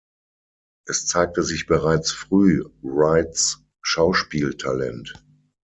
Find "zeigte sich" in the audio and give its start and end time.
1.05-1.67